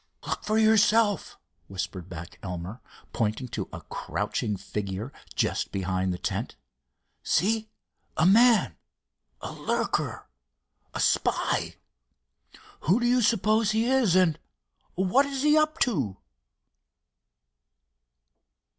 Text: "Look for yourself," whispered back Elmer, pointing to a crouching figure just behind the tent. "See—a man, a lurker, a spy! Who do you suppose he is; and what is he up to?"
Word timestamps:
"Look 0.25 0.43
for 0.43 0.57
yourself," 0.57 1.37
whispered 1.67 2.09
back 2.09 2.39
Elmer, 2.41 2.81
pointing 3.13 3.49
to 3.49 3.69
a 3.71 3.81
crouching 3.81 4.57
figure 4.57 5.13
just 5.35 5.71
behind 5.71 6.11
the 6.11 6.17
tent. 6.17 6.55
"See—a 7.21 8.25
man, 8.25 8.77
a 9.41 9.51
lurker, 9.53 10.27
a 10.95 10.99
spy! 10.99 11.75
Who 12.79 12.99
do 12.99 13.05
you 13.05 13.21
suppose 13.21 13.69
he 13.73 13.85
is; 13.85 14.15
and 14.15 14.39
what 14.95 15.27
is 15.27 15.43
he 15.43 15.55
up 15.55 15.77
to?" 15.81 16.17